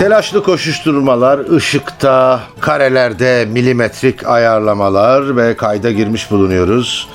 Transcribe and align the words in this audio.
Telaşlı 0.00 0.42
koşuşturmalar, 0.42 1.56
ışıkta, 1.56 2.40
karelerde 2.60 3.48
milimetrik 3.50 4.26
ayarlamalar 4.26 5.36
ve 5.36 5.56
kayda 5.56 5.90
girmiş 5.90 6.30
bulunuyoruz. 6.30 7.08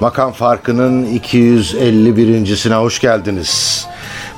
Makam 0.00 0.32
farkının 0.32 1.18
251.sine 1.18 2.74
hoş 2.74 3.00
geldiniz. 3.00 3.86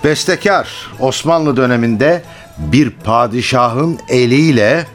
Bestekar 0.05 0.91
Osmanlı 1.01 1.57
döneminde 1.57 2.23
bir 2.59 2.91
padişahın 2.91 3.99
eliyle 4.09 4.87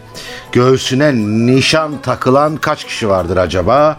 göğsüne 0.52 1.13
nişan 1.16 2.02
takılan 2.02 2.55
kaç 2.55 2.84
kişi 2.84 3.10
vardır 3.10 3.38
acaba? 3.38 3.98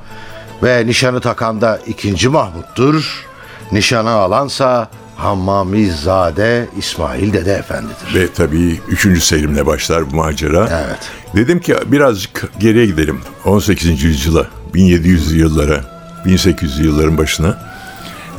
Ve 0.62 0.86
nişanı 0.86 1.20
takan 1.20 1.60
da 1.60 1.78
2. 1.86 2.28
Mahmut'tur. 2.28 3.26
Nişanı 3.72 4.10
alansa 4.10 4.88
Hammamizade 5.22 6.68
İsmail 6.78 7.32
Dede 7.32 7.52
Efendi'dir. 7.52 8.14
Ve 8.14 8.32
tabii 8.32 8.80
3. 8.88 9.22
Selim'le 9.22 9.66
başlar 9.66 10.12
bu 10.12 10.16
macera. 10.16 10.84
Evet. 10.86 10.98
Dedim 11.36 11.60
ki 11.60 11.74
birazcık 11.86 12.50
geriye 12.58 12.86
gidelim. 12.86 13.20
18. 13.44 14.02
yüzyıla, 14.02 14.46
1700 14.74 15.32
yıllara, 15.32 15.80
1800 16.24 16.78
yılların 16.78 17.18
başına. 17.18 17.58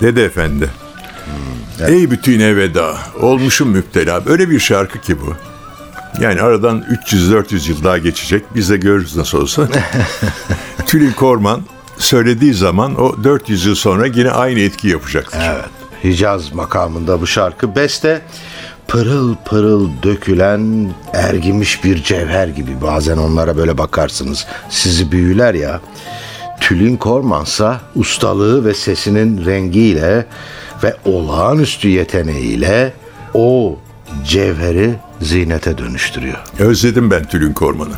Dede 0.02 0.26
Efendi. 0.26 0.70
Ey 1.88 2.12
bütün 2.12 2.40
veda, 2.40 2.98
olmuşum 3.22 3.70
müptela. 3.70 4.26
Böyle 4.26 4.50
bir 4.50 4.60
şarkı 4.60 5.02
ki 5.02 5.18
bu. 5.22 5.34
Yani 6.22 6.42
aradan 6.42 6.86
300-400 7.08 7.70
yıl 7.70 7.84
daha 7.84 7.98
geçecek. 7.98 8.46
Biz 8.56 8.70
de 8.70 8.78
görürüz 8.78 9.16
nasıl 9.16 9.42
olsa. 9.42 9.68
Tülin 10.86 11.12
Korman 11.12 11.62
söylediği 11.98 12.54
zaman 12.54 13.02
o 13.02 13.24
400 13.24 13.66
yıl 13.66 13.76
sonra 13.76 14.06
yine 14.06 14.32
aynı 14.32 14.60
etki 14.60 14.88
yapacaktır. 14.88 15.40
Evet. 15.44 15.83
Hicaz 16.04 16.54
makamında 16.54 17.22
bu 17.22 17.28
şarkı 17.28 17.76
beste 17.76 18.22
pırıl 18.88 19.36
pırıl 19.46 19.90
dökülen 20.04 20.94
ergimiş 21.14 21.84
bir 21.84 22.04
cevher 22.04 22.48
gibi 22.48 22.82
bazen 22.82 23.18
onlara 23.18 23.58
böyle 23.58 23.78
bakarsınız 23.78 24.48
sizi 24.70 25.12
büyüler 25.12 25.54
ya 25.54 25.82
Tülin 26.60 26.98
Kormansa 26.98 27.82
ustalığı 27.96 28.66
ve 28.66 28.74
sesinin 28.74 29.46
rengiyle 29.46 30.26
ve 30.84 30.96
olağanüstü 31.06 31.88
yeteneğiyle 31.88 32.94
o 33.34 33.78
cevheri 34.26 34.96
zinete 35.22 35.78
dönüştürüyor. 35.78 36.38
Özledim 36.60 37.12
ben 37.12 37.24
Tülin 37.24 37.54
Korman'ı. 37.54 37.96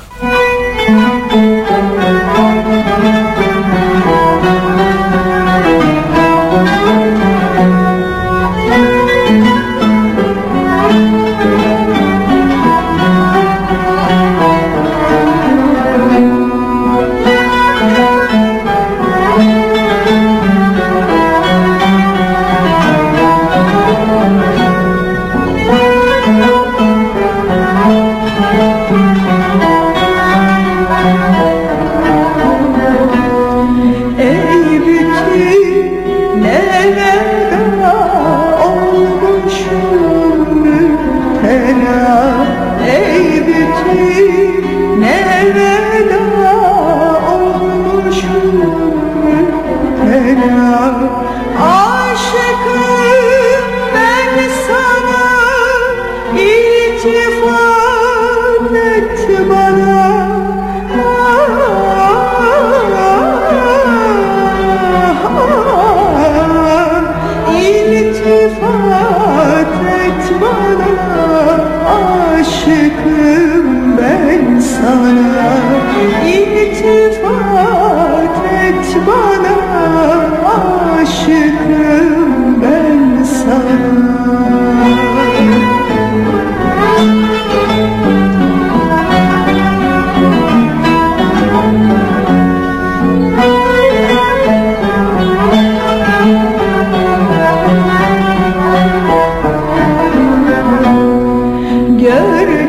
good. 102.43 102.64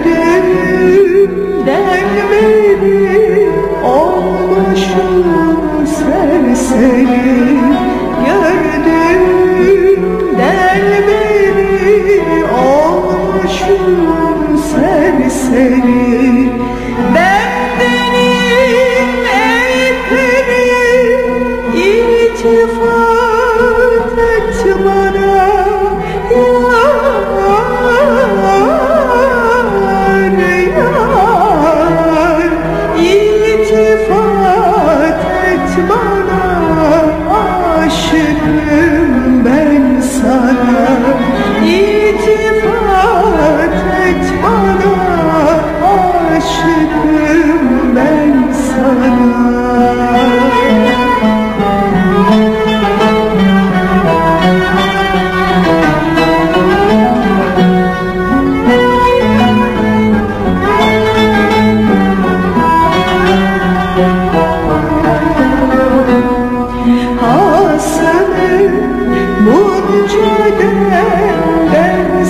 Bunca 70.76 71.72
dem 71.72 72.24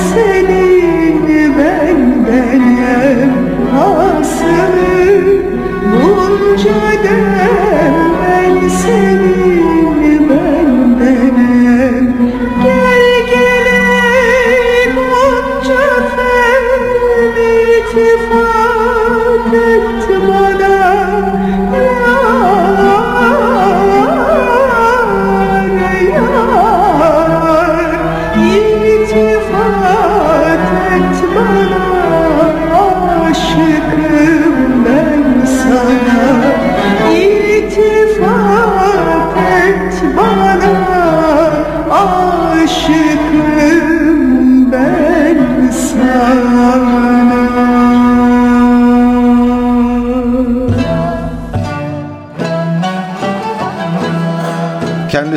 ben 1.58 2.26
bendenim 2.26 3.32
Hasım 3.74 4.74
bunca 5.92 6.80
dem 7.04 7.24
ben 8.22 8.68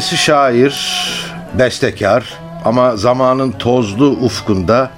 Kendisi 0.09 0.25
şair, 0.25 0.75
bestekar 1.59 2.23
ama 2.65 2.97
zamanın 2.97 3.51
tozlu 3.51 4.09
ufkunda 4.09 4.91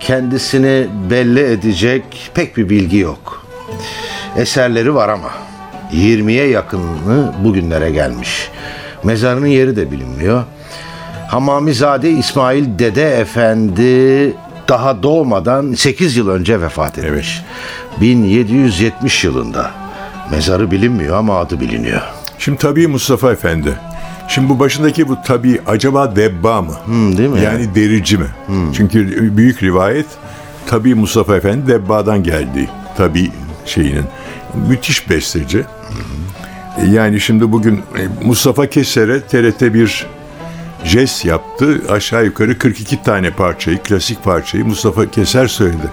kendisini 0.00 0.86
belli 1.10 1.40
edecek 1.40 2.30
pek 2.34 2.56
bir 2.56 2.68
bilgi 2.68 2.96
yok. 2.96 3.46
Eserleri 4.36 4.94
var 4.94 5.08
ama 5.08 5.30
20'ye 5.92 6.48
yakını 6.48 7.32
bugünlere 7.44 7.90
gelmiş. 7.90 8.50
Mezarının 9.04 9.46
yeri 9.46 9.76
de 9.76 9.90
bilinmiyor. 9.90 10.44
Hamamizade 11.28 12.10
İsmail 12.10 12.78
Dede 12.78 13.20
Efendi 13.20 14.32
daha 14.68 15.02
doğmadan 15.02 15.72
8 15.72 16.16
yıl 16.16 16.28
önce 16.28 16.60
vefat 16.60 16.98
etmiş. 16.98 17.42
1770 18.00 19.24
yılında. 19.24 19.70
Mezarı 20.30 20.70
bilinmiyor 20.70 21.16
ama 21.16 21.38
adı 21.38 21.60
biliniyor. 21.60 22.02
Şimdi 22.38 22.58
tabii 22.58 22.86
Mustafa 22.86 23.32
Efendi. 23.32 23.78
Şimdi 24.28 24.48
bu 24.48 24.58
başındaki 24.58 25.08
bu 25.08 25.16
tabii 25.26 25.60
acaba 25.66 26.16
debba 26.16 26.62
mı? 26.62 26.74
Hmm, 26.84 27.18
değil 27.18 27.28
mi? 27.28 27.40
Yani 27.40 27.74
derici 27.74 28.18
mi? 28.18 28.26
Çünkü 28.76 29.36
büyük 29.36 29.62
rivayet 29.62 30.06
tabii 30.66 30.94
Mustafa 30.94 31.36
Efendi 31.36 31.66
debbadan 31.66 32.22
geldi. 32.22 32.68
Tabii 32.96 33.30
şeyinin. 33.66 34.04
Müthiş 34.68 35.10
besteci. 35.10 35.64
Yani 36.90 37.20
şimdi 37.20 37.52
bugün 37.52 37.76
e, 37.76 38.26
Mustafa 38.26 38.66
Keser'e 38.66 39.20
TRT 39.20 39.62
bir 39.74 40.06
jest 40.84 41.24
yaptı. 41.24 41.82
Aşağı 41.88 42.24
yukarı 42.24 42.58
42 42.58 43.02
tane 43.02 43.30
parçayı, 43.30 43.78
klasik 43.78 44.24
parçayı 44.24 44.64
Mustafa 44.64 45.10
Keser 45.10 45.46
söyledi. 45.46 45.90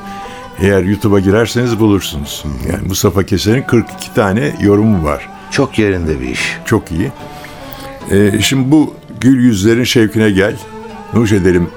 Eğer 0.60 0.84
YouTube'a 0.84 1.19
girerseniz 1.19 1.80
bulursunuz. 1.80 2.45
Yani 2.69 2.88
Mustafa 2.88 3.24
Keser'in 3.24 3.63
42 3.63 4.13
tane 4.13 4.56
yorumu 4.62 5.04
var. 5.04 5.30
Çok 5.51 5.80
yerinde 5.80 6.22
bir 6.22 6.30
iş. 6.30 6.57
Çok 6.66 6.92
iyi. 6.92 7.12
Ee, 8.12 8.42
şimdi 8.42 8.71
bu 8.71 8.94
gül 9.21 9.44
yüzlerin 9.44 9.83
şevkine 9.83 10.31
gel. 10.31 10.56
Nuş 11.13 11.31
edelim 11.31 11.69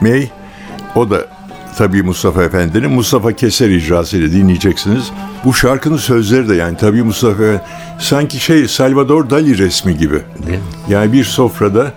May. 0.00 0.28
O 0.94 1.10
da 1.10 1.26
tabii 1.78 2.02
Mustafa 2.02 2.42
Efendi'nin 2.44 2.90
Mustafa 2.90 3.32
Keser 3.32 3.70
icrasıyla 3.70 4.32
dinleyeceksiniz. 4.32 5.10
Bu 5.44 5.54
şarkının 5.54 5.96
sözleri 5.96 6.48
de 6.48 6.54
yani 6.54 6.76
tabii 6.76 7.02
Mustafa 7.02 7.44
Efendi 7.44 7.62
sanki 7.98 8.40
şey 8.40 8.68
Salvador 8.68 9.30
Dali 9.30 9.58
resmi 9.58 9.96
gibi. 9.98 10.20
Değil 10.46 10.58
mi? 10.58 10.64
Yani 10.88 11.12
bir 11.12 11.24
sofrada 11.24 11.92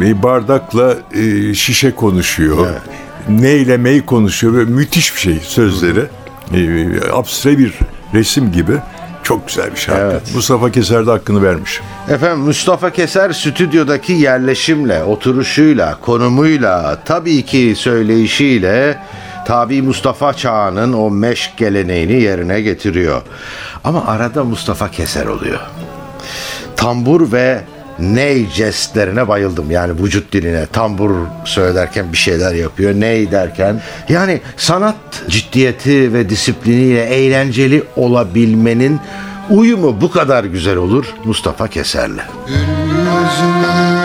bir 0.00 0.22
bardakla 0.22 0.96
e, 1.14 1.54
şişe 1.54 1.94
konuşuyor. 1.94 2.66
Neyle 3.28 3.76
mey 3.76 4.04
konuşuyor. 4.04 4.52
Böyle 4.54 4.70
müthiş 4.70 5.14
bir 5.14 5.20
şey 5.20 5.38
sözleri. 5.42 6.04
E, 6.54 6.88
abstre 7.12 7.58
bir 7.58 7.78
resim 8.14 8.52
gibi. 8.52 8.72
Çok 9.32 9.48
güzel 9.48 9.70
bir 9.72 9.76
şarkı. 9.76 10.02
Evet. 10.02 10.34
Mustafa 10.34 10.70
Keser 10.70 11.06
de 11.06 11.10
hakkını 11.10 11.42
vermiş. 11.42 11.80
Efendim 12.08 12.38
Mustafa 12.38 12.90
Keser 12.90 13.32
stüdyodaki 13.32 14.12
yerleşimle, 14.12 15.02
oturuşuyla, 15.02 15.98
konumuyla, 16.00 16.98
tabii 17.04 17.42
ki 17.42 17.74
söyleyişiyle 17.76 18.98
tabi 19.46 19.82
Mustafa 19.82 20.34
çağının 20.34 20.92
o 20.92 21.10
meşk 21.10 21.56
geleneğini 21.56 22.22
yerine 22.22 22.60
getiriyor. 22.60 23.22
Ama 23.84 24.06
arada 24.06 24.44
Mustafa 24.44 24.90
Keser 24.90 25.26
oluyor. 25.26 25.60
Tambur 26.76 27.32
ve 27.32 27.60
ney 27.98 28.46
jestlerine 28.46 29.28
bayıldım. 29.28 29.70
Yani 29.70 30.02
vücut 30.02 30.32
diline 30.32 30.66
tambur 30.66 31.10
söylerken 31.44 32.12
bir 32.12 32.16
şeyler 32.16 32.54
yapıyor. 32.54 32.94
Ney 32.94 33.30
derken. 33.30 33.80
Yani 34.08 34.40
sanat 34.56 34.96
ciddiyeti 35.28 36.12
ve 36.12 36.28
disipliniyle 36.28 37.04
eğlenceli 37.04 37.84
olabilmenin 37.96 39.00
uyumu 39.50 40.00
bu 40.00 40.10
kadar 40.10 40.44
güzel 40.44 40.76
olur 40.76 41.06
Mustafa 41.24 41.68
Keser'le. 41.68 42.22
Gözlerin 42.46 44.01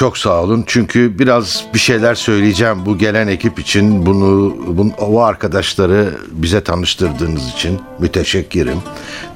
çok 0.00 0.18
sağ 0.18 0.42
olun. 0.42 0.64
Çünkü 0.66 1.18
biraz 1.18 1.64
bir 1.74 1.78
şeyler 1.78 2.14
söyleyeceğim 2.14 2.86
bu 2.86 2.98
gelen 2.98 3.28
ekip 3.28 3.58
için. 3.58 4.06
Bunu, 4.06 4.56
bunu 4.66 4.92
o 4.98 5.20
arkadaşları 5.20 6.14
bize 6.30 6.64
tanıştırdığınız 6.64 7.48
için 7.48 7.80
müteşekkirim. 7.98 8.78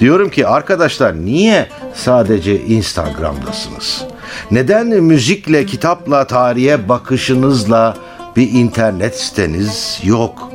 Diyorum 0.01 0.31
ki 0.31 0.47
arkadaşlar 0.47 1.17
niye 1.17 1.69
sadece 1.95 2.61
Instagram'dasınız? 2.61 4.05
Neden 4.51 4.87
müzikle, 4.87 5.67
kitapla, 5.67 6.27
tarihe 6.27 6.89
bakışınızla 6.89 7.97
bir 8.37 8.53
internet 8.53 9.19
siteniz 9.19 10.01
yok? 10.05 10.51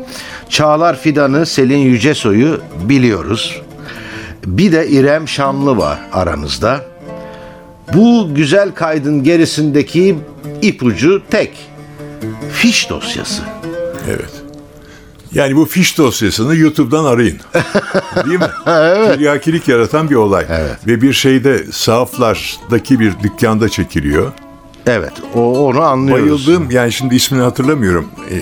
Çağlar 0.50 1.00
Fidan'ı, 1.00 1.46
Selin 1.46 1.78
Yücesoy'u 1.78 2.62
biliyoruz. 2.84 3.62
Bir 4.46 4.72
de 4.72 4.88
İrem 4.88 5.28
Şamlı 5.28 5.78
var 5.78 6.00
aranızda. 6.14 6.82
Bu 7.94 8.30
güzel 8.36 8.72
kaydın 8.72 9.24
gerisindeki 9.24 10.16
ipucu 10.62 11.22
tek. 11.30 11.52
Fiş 12.54 12.90
dosyası. 12.90 13.42
Evet. 14.10 14.32
Yani 15.34 15.56
bu 15.56 15.66
fiş 15.66 15.98
dosyasını 15.98 16.56
YouTube'dan 16.56 17.06
arayın. 17.06 17.38
Değil 18.26 18.40
mi? 18.40 18.48
Tiryakilik 19.14 19.68
yaratan 19.68 20.10
bir 20.10 20.16
olay. 20.16 20.46
Ve 20.88 21.02
bir 21.02 21.14
şeyde 21.14 21.64
sahaflardaki 21.72 23.00
bir 23.00 23.14
dükkanda 23.24 23.70
çekiliyor. 23.70 24.32
Evet, 24.88 25.14
o 25.36 25.68
onu 25.68 25.82
anlıyoruz. 25.82 26.48
Bayıldığım 26.48 26.72
yani 26.72 26.92
şimdi 26.92 27.16
ismini 27.16 27.42
hatırlamıyorum. 27.42 28.08
E, 28.32 28.36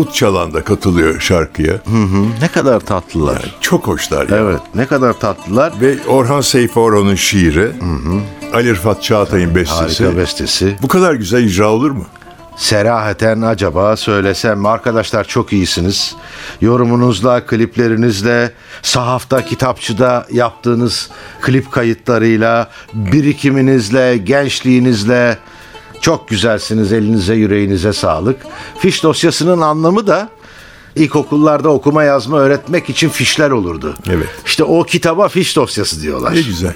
Ut 0.00 0.14
Çalan 0.14 0.54
da 0.54 0.64
katılıyor 0.64 1.20
şarkıya. 1.20 1.74
Ne 2.40 2.48
kadar 2.48 2.80
tatlılar. 2.80 3.56
Çok 3.60 3.86
hoşlar 3.86 4.28
ya. 4.28 4.36
Evet, 4.36 4.60
ne 4.74 4.86
kadar 4.86 5.12
tatlılar. 5.12 5.72
Ve 5.80 5.96
Orhan 6.08 6.40
Seyfoğlu'nun 6.40 7.14
şiiri. 7.14 7.72
Ali 8.54 8.70
Rıfat 8.70 9.02
Çağatay'ın 9.02 9.54
bestesi. 9.54 10.04
Harika 10.04 10.16
bestesi. 10.20 10.76
Bu 10.82 10.88
kadar 10.88 11.14
güzel 11.14 11.44
icra 11.44 11.68
olur 11.68 11.90
mu? 11.90 12.04
Seraheten 12.56 13.40
acaba 13.40 13.96
söylesem 13.96 14.66
arkadaşlar 14.66 15.24
çok 15.24 15.52
iyisiniz. 15.52 16.16
Yorumunuzla, 16.60 17.46
kliplerinizle, 17.46 18.52
sahafta, 18.82 19.44
kitapçıda 19.44 20.26
yaptığınız 20.32 21.10
klip 21.40 21.72
kayıtlarıyla, 21.72 22.70
birikiminizle, 22.94 24.16
gençliğinizle 24.16 25.38
çok 26.00 26.28
güzelsiniz. 26.28 26.92
Elinize, 26.92 27.34
yüreğinize 27.34 27.92
sağlık. 27.92 28.36
Fiş 28.78 29.02
dosyasının 29.02 29.60
anlamı 29.60 30.06
da 30.06 30.28
ilkokullarda 30.96 31.68
okuma 31.68 32.04
yazma 32.04 32.38
öğretmek 32.38 32.90
için 32.90 33.08
fişler 33.08 33.50
olurdu. 33.50 33.94
Evet. 34.10 34.28
İşte 34.46 34.64
o 34.64 34.82
kitaba 34.82 35.28
fiş 35.28 35.56
dosyası 35.56 36.02
diyorlar. 36.02 36.34
Ne 36.34 36.42
güzel. 36.42 36.74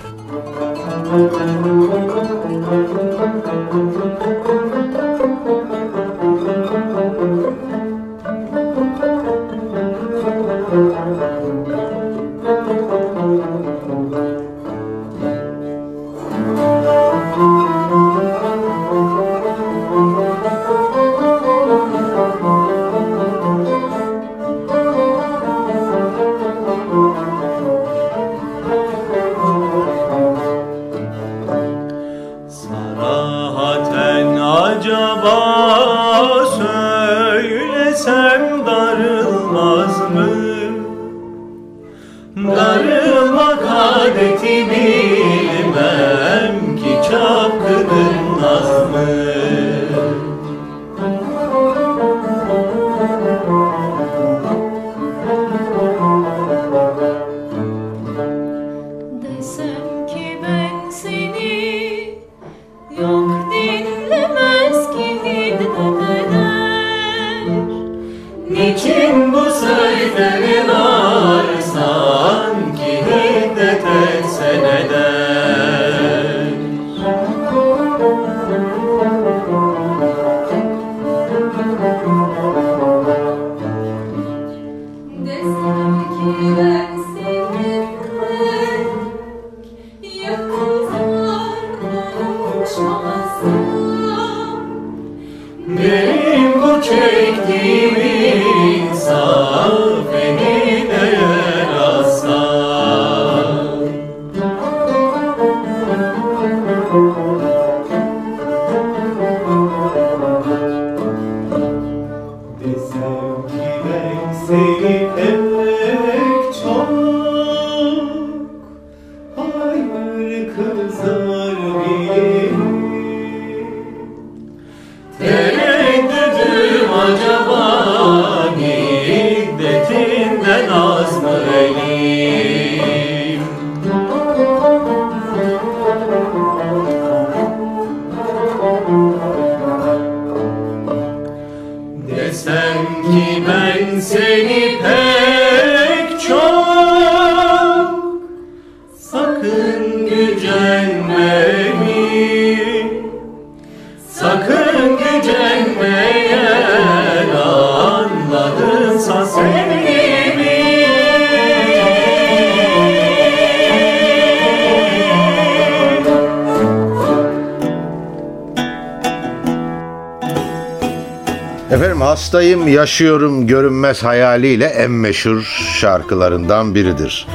Hastayım, 172.13 172.69
yaşıyorum 172.69 173.47
görünmez 173.47 174.03
hayaliyle 174.05 174.65
en 174.65 174.91
meşhur 174.91 175.43
şarkılarından 175.81 176.75
biridir. 176.75 177.27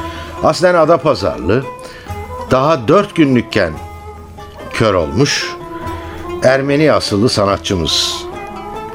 Aslen 0.43 0.75
Adapazarlı. 0.75 1.63
Daha 2.51 2.88
dört 2.88 3.15
günlükken 3.15 3.74
kör 4.74 4.93
olmuş. 4.93 5.48
Ermeni 6.43 6.91
asıllı 6.91 7.29
sanatçımız. 7.29 8.15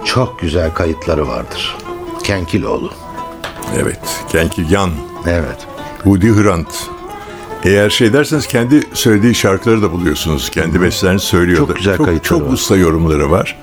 Çok 0.04 0.40
güzel 0.40 0.74
kayıtları 0.74 1.28
vardır. 1.28 1.76
Kenkiloğlu. 2.24 2.90
Evet. 3.82 4.24
Kenkilyan. 4.32 4.90
Evet. 5.26 5.66
Woody 5.96 6.28
Hrant. 6.42 6.90
Eğer 7.64 7.90
şey 7.90 8.12
derseniz 8.12 8.46
kendi 8.46 8.82
söylediği 8.94 9.34
şarkıları 9.34 9.82
da 9.82 9.92
buluyorsunuz. 9.92 10.50
Kendi 10.50 10.82
bestelerini 10.82 11.20
söylüyor 11.20 11.58
Çok 11.58 11.76
güzel 11.76 11.96
çok, 11.96 12.06
kayıtları 12.06 12.28
çok 12.28 12.48
var. 12.48 12.52
usta 12.52 12.76
yorumları 12.76 13.30
var. 13.30 13.56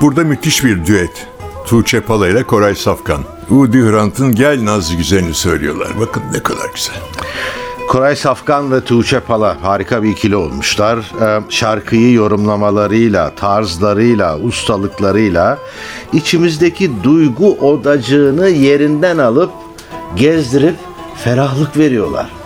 Burada 0.00 0.24
müthiş 0.24 0.64
bir 0.64 0.86
düet. 0.86 1.26
Tuğçe 1.66 2.00
Pala 2.00 2.28
ile 2.28 2.42
Koray 2.42 2.74
Safkan. 2.74 3.20
Woody 3.48 3.80
Hrant'ın 3.80 4.34
Gel 4.34 4.64
Nazlı 4.64 4.96
Güzelini 4.96 5.34
söylüyorlar. 5.34 5.88
Bakın 6.00 6.22
ne 6.32 6.42
kadar 6.42 6.70
güzel. 6.74 6.96
Koray 7.88 8.16
Safkan 8.16 8.72
ve 8.72 8.80
Tuğçe 8.84 9.20
Pala 9.20 9.56
harika 9.62 10.02
bir 10.02 10.08
ikili 10.08 10.36
olmuşlar. 10.36 10.98
Ee, 11.20 11.40
şarkıyı 11.48 12.12
yorumlamalarıyla, 12.12 13.34
tarzlarıyla, 13.34 14.38
ustalıklarıyla 14.38 15.58
içimizdeki 16.12 16.90
duygu 17.02 17.52
odacığını 17.52 18.48
yerinden 18.48 19.18
alıp 19.18 19.50
gezdirip 20.16 20.76
ferahlık 21.16 21.76
veriyorlar. 21.76 22.39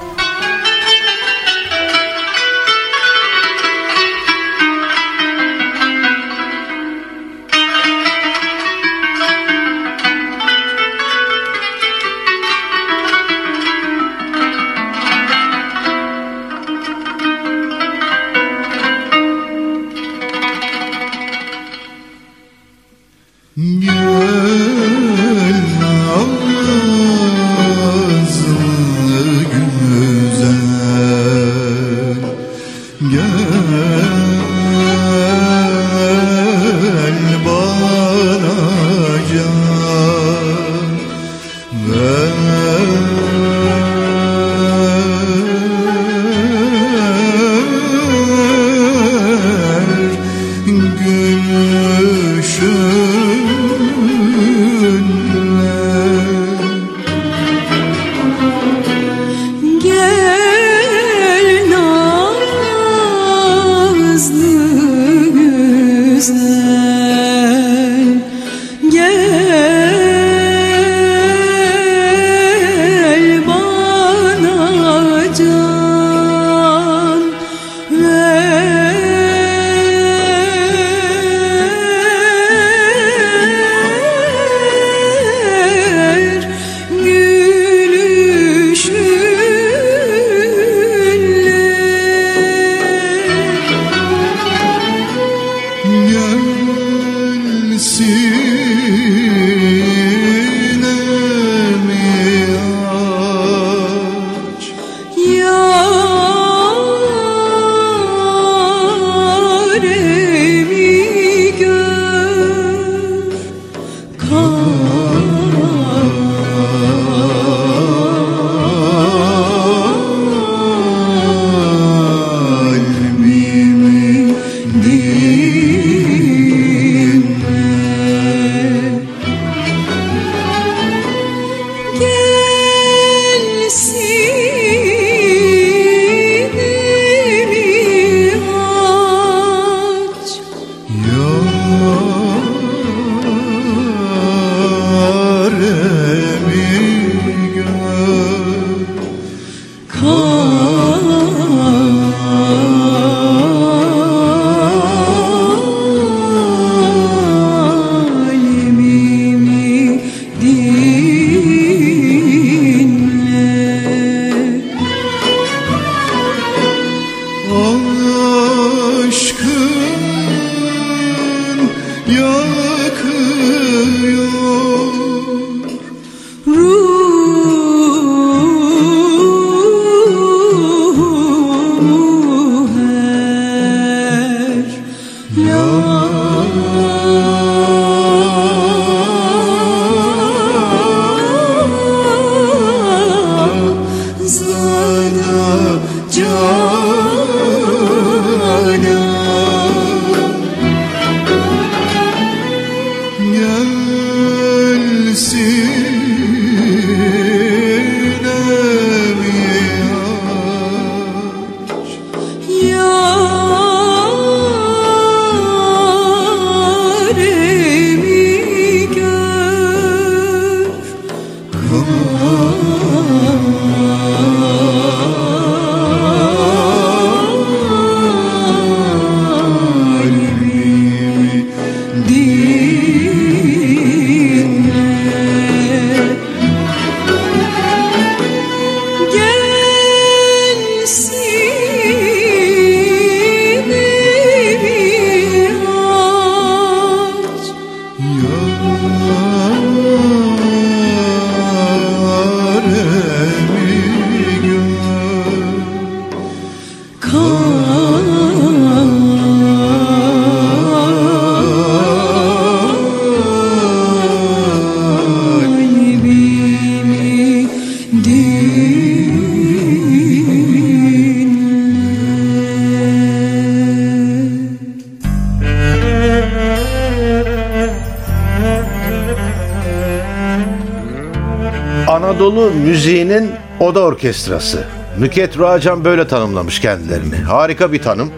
Anadolu 281.88 282.50
müziğinin 282.50 283.30
oda 283.60 283.80
orkestrası. 283.80 284.64
Nüket 284.98 285.38
Racan 285.38 285.84
böyle 285.84 286.08
tanımlamış 286.08 286.60
kendilerini. 286.60 287.16
Harika 287.16 287.72
bir 287.72 287.82
tanım. 287.82 288.10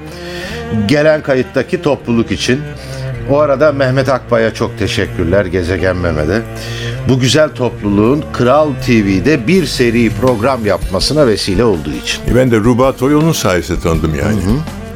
Gelen 0.88 1.22
kayıttaki 1.22 1.82
topluluk 1.82 2.30
için. 2.30 2.60
O 3.30 3.38
arada 3.38 3.72
Mehmet 3.72 4.08
Akbay'a 4.08 4.54
çok 4.54 4.78
teşekkürler 4.78 5.46
Gezegen 5.46 5.96
Mehmet'e. 5.96 6.42
Bu 7.08 7.18
güzel 7.20 7.48
topluluğun 7.48 8.24
Kral 8.32 8.68
TV'de 8.86 9.46
bir 9.46 9.66
seri 9.66 10.10
program 10.10 10.66
yapmasına 10.66 11.26
vesile 11.26 11.64
olduğu 11.64 11.92
için. 11.92 12.20
E 12.32 12.34
Ben 12.34 12.50
de 12.50 12.56
Rubato'yu 12.56 13.18
onun 13.18 13.32
sayesinde 13.32 13.80
tanıdım 13.80 14.14
yani. 14.14 14.36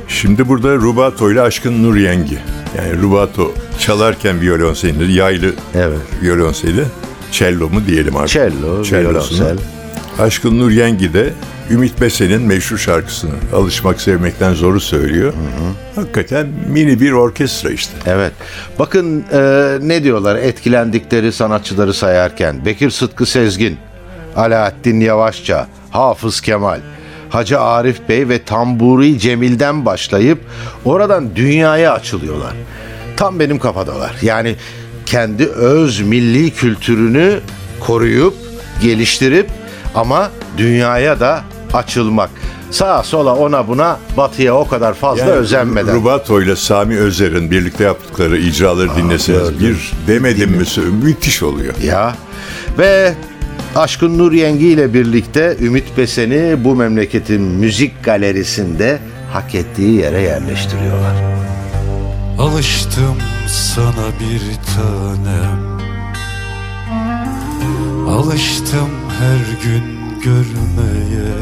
Şimdi 0.09 0.49
burada 0.49 0.75
Rubato 0.75 1.31
ile 1.31 1.41
Aşkın 1.41 1.83
Nur 1.83 1.97
Yengi. 1.97 2.39
Yani 2.79 3.03
Rubato 3.03 3.53
çalarken 3.79 4.41
violonseli, 4.41 5.13
yaylı 5.13 5.53
Evet. 5.75 5.99
violonseli. 6.23 6.85
Cello 7.33 7.69
mu 7.69 7.87
diyelim 7.87 8.17
artık. 8.17 8.33
Cello, 8.33 8.83
violonsel. 8.83 9.57
Aşkın 10.19 10.59
Nur 10.59 10.71
Yengi 10.71 11.13
de 11.13 11.33
Ümit 11.71 12.01
Besen'in 12.01 12.43
meşhur 12.43 12.79
şarkısını 12.79 13.31
Alışmak 13.55 14.01
Sevmekten 14.01 14.55
Zoru 14.55 14.81
söylüyor. 14.81 15.33
Hakikaten 15.95 16.47
mini 16.69 17.01
bir 17.01 17.13
orkestra 17.13 17.71
işte. 17.71 17.93
Evet. 18.07 18.33
Bakın 18.79 19.25
e, 19.33 19.39
ne 19.83 20.05
diyorlar 20.05 20.37
etkilendikleri 20.37 21.33
sanatçıları 21.33 21.95
sayarken. 21.95 22.65
Bekir 22.65 22.91
Sıtkı 22.91 23.27
Sezgin, 23.27 23.79
Alaaddin 24.37 25.01
Yavaşça, 25.01 25.67
Hafız 25.91 26.41
Kemal, 26.41 26.81
Hacı 27.31 27.61
Arif 27.61 28.09
Bey 28.09 28.29
ve 28.29 28.45
Tamburi 28.45 29.19
Cemil'den 29.19 29.87
başlayıp 29.87 30.39
oradan 30.85 31.37
dünyaya 31.37 31.93
açılıyorlar. 31.93 32.53
Tam 33.17 33.41
benim 33.41 33.59
kafadalar. 33.59 34.17
Yani 34.23 34.57
kendi 35.11 35.47
öz 35.47 36.01
milli 36.01 36.51
kültürünü 36.51 37.41
koruyup 37.81 38.35
geliştirip 38.83 39.51
ama 39.95 40.31
dünyaya 40.59 41.21
da 41.21 41.45
açılmak. 41.73 42.31
Sağa 42.71 43.03
sola 43.03 43.37
ona 43.37 43.69
buna 43.69 43.99
batıya 44.17 44.57
o 44.57 44.69
kadar 44.69 44.95
fazla 44.95 45.23
Yani 45.23 45.31
özenmeden. 45.31 45.95
Rubato 45.95 46.43
ile 46.43 46.57
Sami 46.57 46.97
Özer'in 46.97 47.51
birlikte 47.51 47.85
yaptıkları 47.85 48.39
icraları 48.39 48.97
dinleseniz 48.97 49.61
bir 49.61 49.93
demedim 50.07 50.51
mi 50.51 50.65
müthiş 51.03 51.43
oluyor. 51.43 51.75
Ya 51.85 52.15
ve 52.79 53.15
Aşkın 53.77 54.19
Nur 54.19 54.33
Yengi 54.33 54.67
ile 54.67 54.95
birlikte 54.95 55.57
Ümit 55.61 55.97
Besen'i 55.97 56.65
bu 56.65 56.75
memleketin 56.75 57.43
müzik 57.43 58.05
galerisinde 58.05 58.99
hak 59.33 59.55
ettiği 59.55 60.01
yere 60.01 60.21
yerleştiriyorlar. 60.21 61.15
Alıştım 62.39 63.17
sana 63.51 64.07
bir 64.21 64.43
tanem. 64.75 65.81
Alıştım 68.09 68.91
her 69.21 69.63
gün 69.65 69.85
görmeye. 70.25 71.35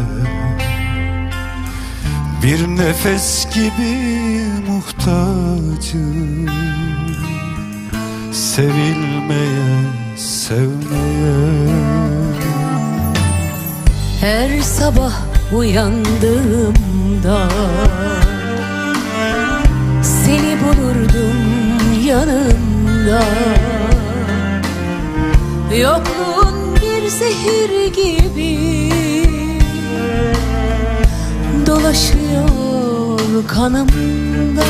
Bir 2.43 2.69
nefes 2.69 3.47
gibi 3.55 4.43
muhtacım. 4.69 6.49
Sevilmeye, 8.33 9.83
sevmeye. 10.17 11.69
Her 14.21 14.61
sabah 14.61 15.13
uyandığımda 15.53 17.49
Seni 20.03 20.57
bulurdum 20.61 21.18
yanımda 22.19 23.23
Yokluğun 25.77 26.77
bir 26.77 27.09
zehir 27.09 27.93
gibi 27.95 28.93
Dolaşıyor 31.67 33.47
kanımda. 33.47 34.65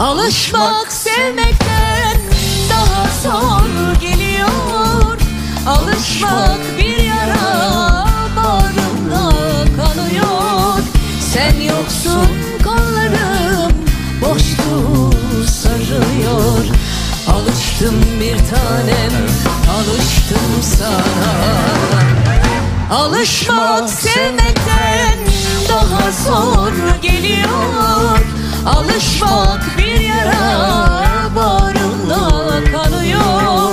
Alışmak 0.00 0.92
sevmekten 0.92 2.20
daha 2.70 3.06
zor 3.22 4.00
geliyor. 4.00 5.18
Alışmak 5.66 6.60
bir 6.78 7.04
yara 7.04 7.95
Alışmak 22.90 23.90
sevmekten 23.90 25.18
daha 25.68 26.12
zor 26.12 26.72
geliyor. 27.02 28.18
Alışmak 28.66 29.78
bir 29.78 30.00
yara 30.00 30.70
bağrımda 31.36 32.64
kanıyor 32.72 33.72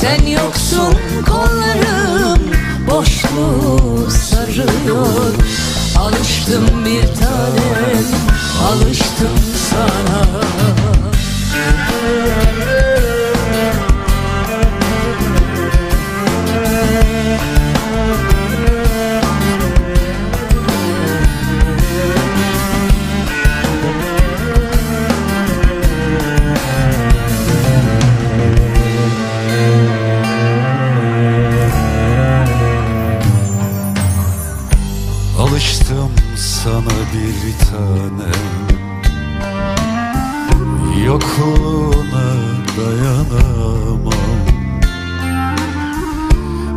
Sen 0.00 0.26
yoksun 0.26 0.94
kollarım 1.26 2.40
boşluğu 2.90 4.10
sarıyor. 4.10 5.34
Alıştım 5.98 6.84
bir 6.84 7.02
tanem 7.02 8.06
alıştım 8.70 9.38
sana 9.70 10.26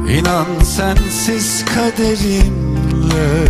İnan 0.10 0.46
sensiz 0.64 1.66
kaderimle 1.66 3.48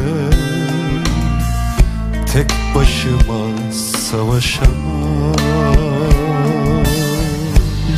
Tek 2.34 2.52
başıma 2.76 3.72
savaşamam. 3.72 5.36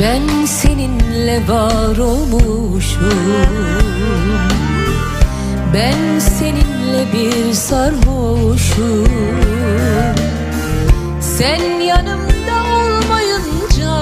Ben 0.00 0.46
seninle 0.46 1.48
var 1.48 1.96
olmuşum. 1.98 3.12
Ben 5.74 6.18
seninle 6.18 7.06
bir 7.12 7.52
sarhoşum. 7.52 9.08
Sen 11.20 11.80
yanımda 11.80 12.62
olmayınca 12.74 13.92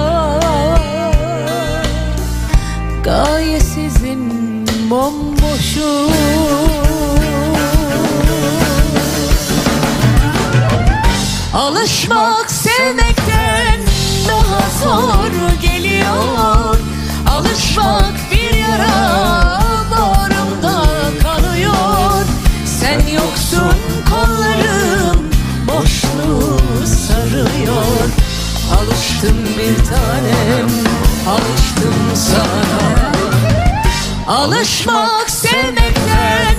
Gayesizim 3.03 4.40
bomboşum. 4.91 6.11
Alışmak 11.53 12.51
sevmekten 12.51 13.79
daha 14.27 14.61
zor 14.83 15.31
geliyor. 15.61 16.77
Alışmak 17.29 18.13
bir 18.31 18.57
yara 18.57 19.59
bağrımda 19.91 20.85
kanıyor 21.23 22.25
Sen 22.65 23.07
yoksun 23.07 23.73
kollarım 24.09 25.29
boşluğu 25.67 26.59
sarıyor. 26.85 28.07
Alıştım 28.77 29.37
bir 29.57 29.85
tanem 29.85 30.69
alıştım 31.27 31.95
sana 32.15 33.10
Alışmak 34.27 35.29
sevmekten 35.29 36.55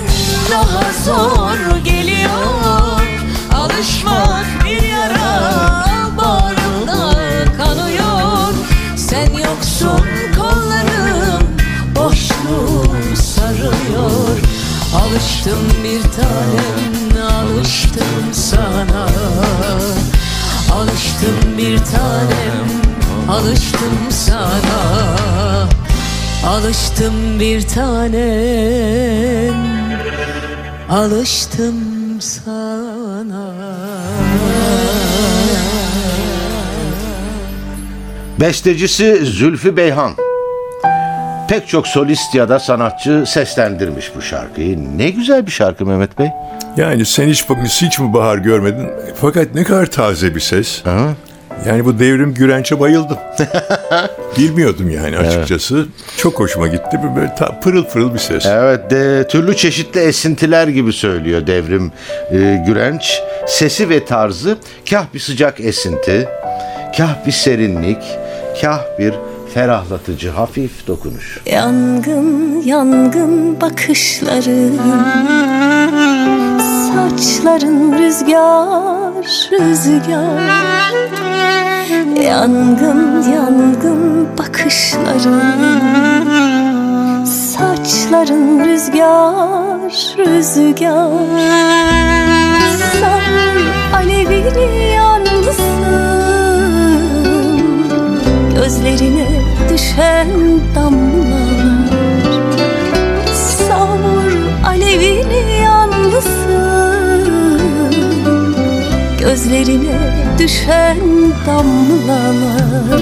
daha 0.51 0.83
zor 1.05 1.77
geliyor. 1.83 3.01
Alışmak 3.55 4.45
bir 4.65 4.81
yara 4.83 5.85
bağrımda 6.17 7.13
kanıyor 7.57 8.53
Sen 8.95 9.33
yoksun 9.33 10.01
kollarım 10.37 11.47
boşluğu 11.95 13.15
sarıyor. 13.15 14.37
Alıştım 14.95 15.83
bir 15.83 16.01
tanem 16.01 17.23
alıştım 17.27 18.33
sana. 18.33 19.07
Alıştım 20.73 21.57
bir 21.57 21.77
tanem 21.77 22.83
alıştım 23.29 24.11
Alıştım 26.47 27.39
bir 27.39 27.67
tanem 27.67 29.53
Alıştım 30.89 31.75
sana 32.19 33.53
Bestecisi 38.39 39.25
Zülfü 39.25 39.77
Beyhan. 39.77 40.11
Pek 41.49 41.67
çok 41.67 41.87
solist 41.87 42.35
ya 42.35 42.49
da 42.49 42.59
sanatçı 42.59 43.23
seslendirmiş 43.27 44.11
bu 44.15 44.21
şarkıyı. 44.21 44.97
Ne 44.97 45.09
güzel 45.09 45.45
bir 45.45 45.51
şarkı 45.51 45.85
Mehmet 45.85 46.19
Bey. 46.19 46.27
Yani 46.77 47.05
sen 47.05 47.27
hiç, 47.27 47.45
hiç 47.81 47.99
mi 47.99 48.13
bahar 48.13 48.37
görmedin? 48.37 48.89
Fakat 49.21 49.55
ne 49.55 49.63
kadar 49.63 49.85
taze 49.85 50.35
bir 50.35 50.39
ses. 50.39 50.83
Yani 51.67 51.85
bu 51.85 51.99
devrim 51.99 52.33
Gürenç'e 52.33 52.79
bayıldım. 52.79 53.17
Bilmiyordum 54.37 54.89
yani 54.89 55.17
açıkçası. 55.17 55.85
Çok 56.17 56.39
hoşuma 56.39 56.67
gitti. 56.67 56.99
Böyle 57.15 57.35
ta- 57.35 57.59
pırıl 57.59 57.85
pırıl 57.85 58.13
bir 58.13 58.19
ses. 58.19 58.45
Evet, 58.45 58.91
de, 58.91 59.27
türlü 59.27 59.55
çeşitli 59.57 59.99
esintiler 59.99 60.67
gibi 60.67 60.93
söylüyor 60.93 61.47
Devrim 61.47 61.91
e, 62.31 62.63
Gürenç. 62.67 63.21
Sesi 63.47 63.89
ve 63.89 64.05
tarzı 64.05 64.57
kah 64.89 65.05
bir 65.13 65.19
sıcak 65.19 65.59
esinti, 65.59 66.27
kah 66.97 67.25
bir 67.25 67.31
serinlik, 67.31 68.03
kah 68.61 68.81
bir 68.99 69.13
ferahlatıcı 69.53 70.29
hafif 70.29 70.87
dokunuş. 70.87 71.39
Yangın 71.45 72.61
yangın 72.65 73.61
bakışların 73.61 74.77
Saçların 76.93 77.93
rüzgar 77.99 79.02
rüzgar. 79.21 80.41
Yangın 82.23 83.21
yangın 83.21 84.27
bakışların 84.37 85.41
Saçların 87.25 88.59
rüzgar 88.59 89.91
rüzgar. 90.17 91.11
Sen 92.91 93.21
alevini 93.93 94.93
yalnızsın. 94.95 95.83
Gözlerine 98.55 99.27
düşen 99.69 100.29
damlalar 100.75 101.12
Gözlerine 109.33 109.99
düşen 110.39 110.97
damlalar. 111.47 113.01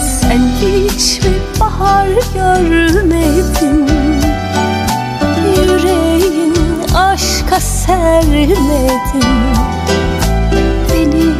Sen 0.00 0.40
hiç 0.60 1.24
mi 1.24 1.30
bahar 1.60 2.08
görmedin? 2.34 3.88
Yüreğin 5.56 6.54
aşka 6.94 7.60
sermedin? 7.60 9.24
Beni 10.92 11.34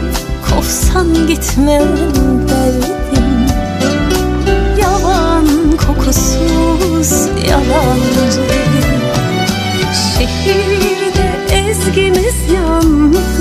kovsan 0.51 1.27
gitmem 1.29 1.89
derdim 2.49 3.47
Yalan 4.81 5.47
kokusuz 5.87 7.29
yalancı. 7.49 8.43
Şehirde 10.19 11.31
ezgimiz 11.69 12.35
yandı 12.55 13.40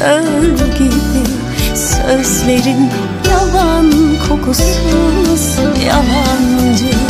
çöl 0.00 0.42
gibi 0.78 1.24
Sözlerin 1.74 2.90
yalan 3.30 3.92
kokusuz 4.28 5.58
yalancı 5.86 7.09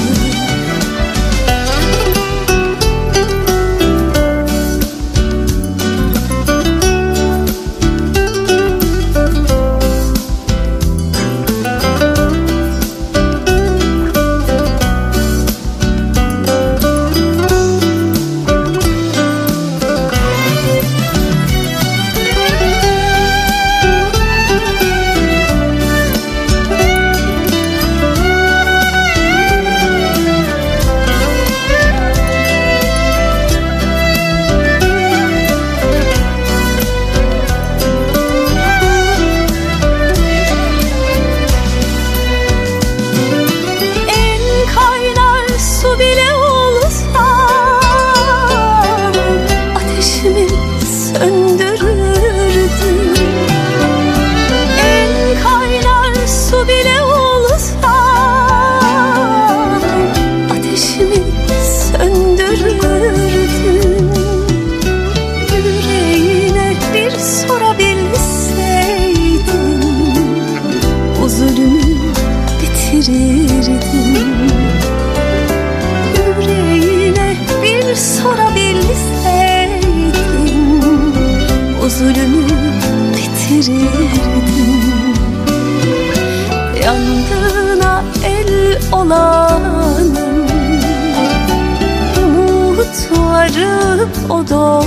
o 94.40 94.85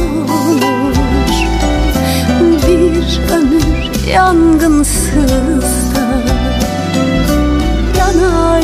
Bir 2.67 3.33
ömür 3.33 4.07
yangınsız 4.13 5.95
da 5.95 6.07
yanar 7.97 8.63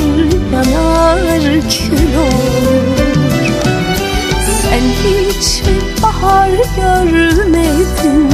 yanar 0.53 1.41
kül 1.69 2.15
olur. 2.17 3.19
Sen 4.61 4.81
hiç 5.03 5.63
bahar 6.03 6.49
görmedin. 6.75 8.29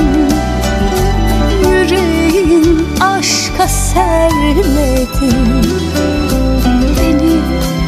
Yüreğin 1.62 2.88
aşka 3.02 3.68
sermedin. 3.68 5.64
Beni 7.00 7.42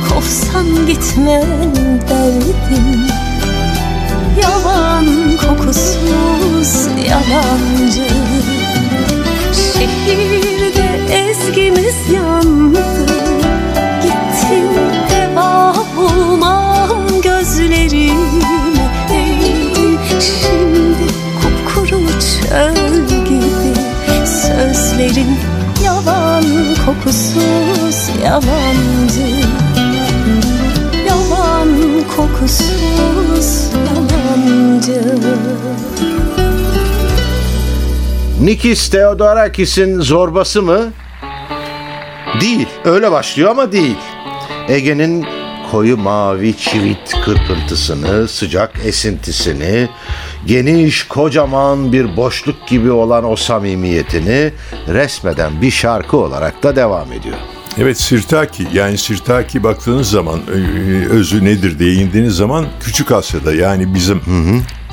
kovsan 0.10 0.88
gitmem 0.88 1.63
derdim 2.10 3.16
Yalan 4.41 5.06
kokusuz 5.38 6.88
yalancı. 7.10 8.08
Şehirde 9.54 10.89
ezgimiz 11.13 12.10
yandı. 12.13 12.86
Gittim 14.02 14.67
eva 15.21 15.76
bulmam 15.97 17.21
gözlerime 17.21 18.89
Değdim 19.10 20.00
şimdi 20.19 21.13
kupkuru 21.41 22.02
çöl 22.19 23.08
gibi 23.26 23.73
Sözlerin 24.26 25.38
yalan 25.84 26.45
kokusuz 26.86 28.10
yalancı. 28.23 29.28
Yalan 31.08 31.69
kokusuz 32.17 33.77
yalancı 34.88 35.28
Nikis 38.41 38.89
Theodorakis'in 38.89 40.02
zorbası 40.02 40.62
mı? 40.62 40.93
Değil. 42.41 42.67
Öyle 42.86 43.12
başlıyor 43.12 43.50
ama 43.50 43.71
değil. 43.71 43.97
Ege'nin 44.67 45.26
koyu 45.71 45.97
mavi 45.97 46.58
çivit 46.58 47.13
kırpıntısını, 47.26 48.28
sıcak 48.28 48.71
esintisini, 48.86 49.89
geniş 50.45 51.04
kocaman 51.04 51.93
bir 51.93 52.17
boşluk 52.17 52.67
gibi 52.67 52.91
olan 52.91 53.32
o 53.32 53.36
samimiyetini 53.36 54.52
resmeden 54.88 55.62
bir 55.62 55.71
şarkı 55.71 56.17
olarak 56.17 56.63
da 56.63 56.76
devam 56.76 57.13
ediyor. 57.13 57.38
Evet 57.78 58.02
Sirtaki 58.02 58.67
yani 58.73 58.97
Sirtaki 58.97 59.63
baktığınız 59.63 60.10
zaman 60.10 60.39
e, 60.39 60.60
özü 61.08 61.45
nedir 61.45 61.80
diye 61.80 61.93
indiğiniz 61.93 62.36
zaman 62.36 62.65
Küçük 62.82 63.12
Asya'da 63.12 63.54
yani 63.54 63.93
bizim 63.93 64.21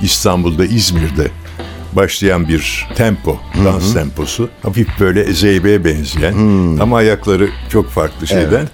İstanbul'da 0.02 0.64
İzmir'de 0.64 1.30
başlayan 1.92 2.48
bir 2.48 2.86
tempo, 2.96 3.40
dans 3.64 3.94
temposu. 3.94 4.48
Hafif 4.62 4.88
böyle 5.00 5.32
zeybeye 5.32 5.84
benzeyen 5.84 6.34
ama 6.80 6.96
ayakları 6.96 7.48
çok 7.68 7.90
farklı 7.90 8.26
şeyden. 8.26 8.68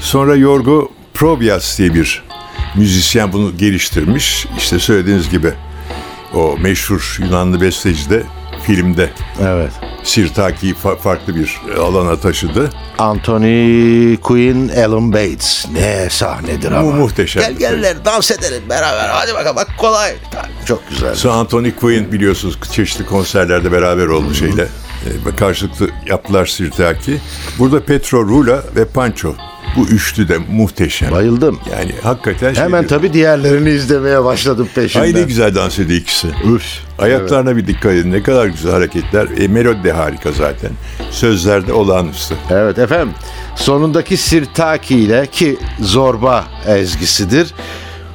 Sonra 0.00 0.36
Yorgo 0.36 0.92
Probias 1.14 1.78
diye 1.78 1.94
bir 1.94 2.22
müzisyen 2.76 3.32
bunu 3.32 3.56
geliştirmiş. 3.56 4.46
İşte 4.58 4.78
söylediğiniz 4.78 5.30
gibi 5.30 5.52
o 6.34 6.56
meşhur 6.58 7.18
Yunanlı 7.20 7.60
besteci 7.60 8.10
de 8.10 8.22
filmde 8.66 9.10
Evet. 9.42 9.70
Sirtaki'yi 10.02 10.74
fa- 10.74 10.96
farklı 10.98 11.36
bir 11.36 11.60
alana 11.80 12.16
taşıdı. 12.16 12.70
Anthony 12.98 14.16
Quinn, 14.16 14.68
Ellen 14.68 15.12
Bates. 15.12 15.66
Ne 15.72 16.10
sahnedir 16.10 16.72
ama. 16.72 16.90
Mu- 16.90 16.92
muhteşem. 16.96 17.42
Gel 17.42 17.52
gel 17.54 17.96
dans 18.04 18.30
edelim 18.30 18.62
beraber. 18.68 19.08
Hadi 19.08 19.34
bakalım 19.34 19.56
bak 19.56 19.68
kolay. 19.78 20.12
Çok 20.66 20.88
güzel. 20.90 21.14
Sir 21.14 21.28
Anthony 21.28 21.70
Quinn 21.74 22.12
biliyorsunuz 22.12 22.58
çeşitli 22.72 23.06
konserlerde 23.06 23.72
beraber 23.72 24.06
oldu 24.06 24.34
şeyle. 24.34 24.68
E, 25.32 25.36
karşılıklı 25.36 25.88
yaptılar 26.06 26.46
Sirtaki. 26.46 27.20
Burada 27.58 27.84
Petro 27.84 28.28
Rula 28.28 28.62
ve 28.76 28.84
Pancho. 28.84 29.34
Bu 29.76 29.86
üçlü 29.86 30.28
de 30.28 30.38
muhteşem. 30.38 31.10
Bayıldım. 31.10 31.60
Yani 31.72 31.92
hakikaten 32.02 32.52
şey 32.52 32.64
Hemen 32.64 32.80
diyor. 32.80 32.88
tabii 32.88 33.12
diğerlerini 33.12 33.70
izlemeye 33.70 34.24
başladım 34.24 34.68
peşinden. 34.74 35.04
Ay 35.04 35.14
ne 35.14 35.22
güzel 35.22 35.54
dans 35.54 35.78
ediyor 35.78 36.00
ikisi. 36.00 36.28
Üf. 36.54 36.64
Ayaklarına 36.98 37.56
bir 37.56 37.66
dikkat 37.66 37.92
edin. 37.92 38.12
Ne 38.12 38.22
kadar 38.22 38.46
güzel 38.46 38.72
hareketler. 38.72 39.28
E, 39.38 39.48
melodi 39.48 39.84
de 39.84 39.92
harika 39.92 40.32
zaten. 40.32 40.70
Sözlerde 41.10 41.72
olağanüstü. 41.72 42.34
Evet 42.50 42.78
efendim. 42.78 43.14
Sonundaki 43.56 44.16
Sirtaki 44.16 44.98
ile 44.98 45.26
ki 45.26 45.56
zorba 45.80 46.44
ezgisidir. 46.66 47.54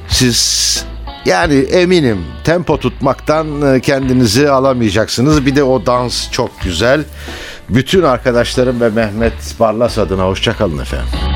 Siz 0.08 0.84
yani 1.24 1.54
eminim 1.54 2.18
tempo 2.44 2.80
tutmaktan 2.80 3.74
e, 3.74 3.80
kendinizi 3.80 4.50
alamayacaksınız. 4.50 5.46
Bir 5.46 5.56
de 5.56 5.62
o 5.62 5.86
dans 5.86 6.30
çok 6.30 6.60
güzel. 6.60 7.04
Bütün 7.68 8.02
arkadaşlarım 8.02 8.80
ve 8.80 8.88
Mehmet 8.88 9.60
Barlas 9.60 9.98
adına 9.98 10.24
hoşçakalın 10.24 10.78
efendim. 10.78 11.27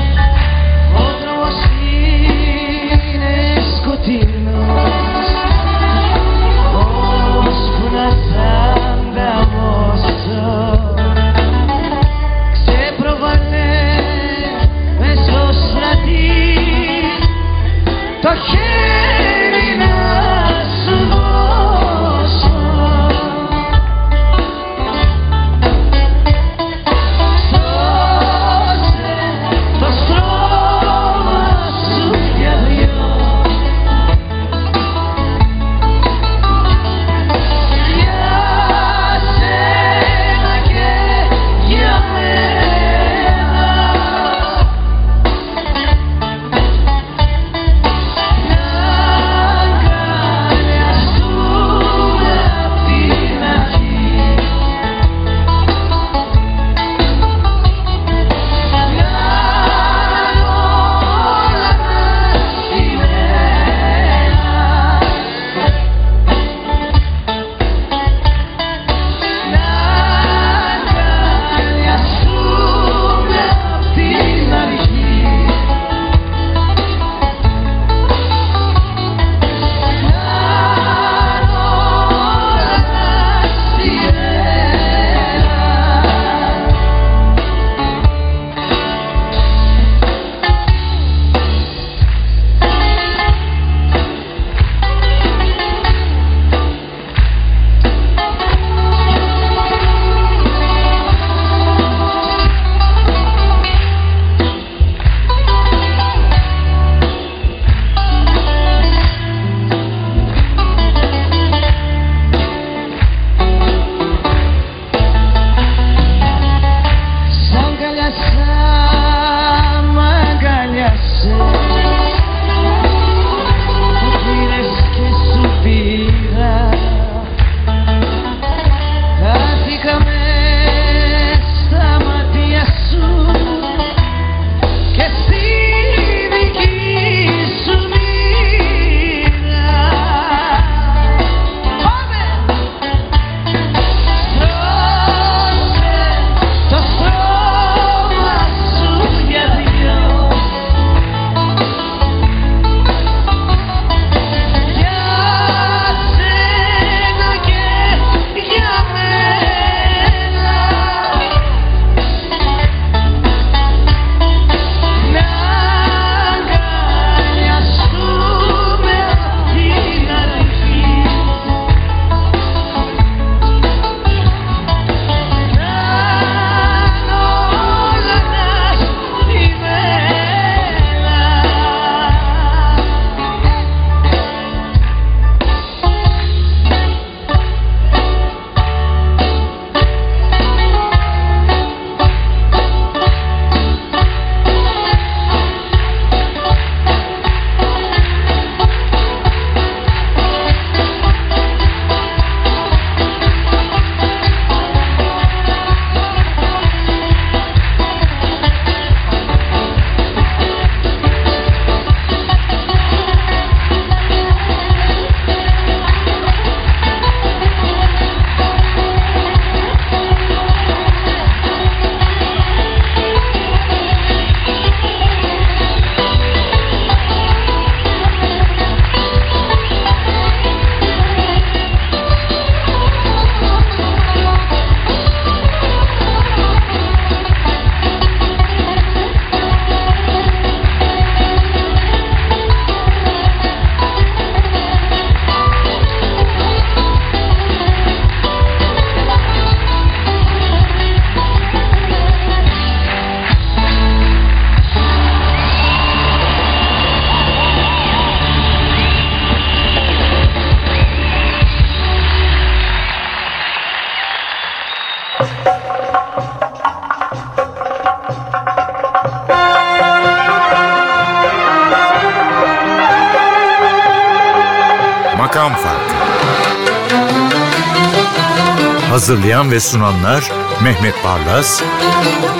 Hazırlayan 279.03 279.51
ve 279.51 279.59
sunanlar 279.59 280.31
Mehmet 280.63 280.95
Barlas, 281.03 281.61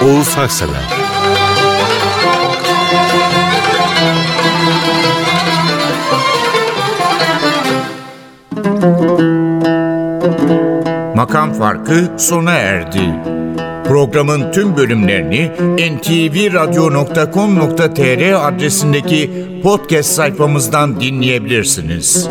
Oğuz 0.04 0.38
Haksever 0.38 0.90
Makam 11.16 11.54
Farkı 11.54 12.12
sona 12.18 12.54
erdi. 12.54 13.16
Programın 13.88 14.52
tüm 14.52 14.78
bölümlerini 14.78 15.52
ntvradio.com.tr 15.96 18.48
adresindeki 18.48 19.48
podcast 19.64 20.10
sayfamızdan 20.10 21.00
dinleyebilirsiniz. 21.00 22.30